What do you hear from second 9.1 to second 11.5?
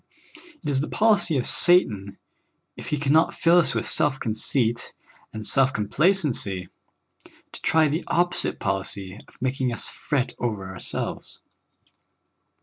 of making us fret over ourselves.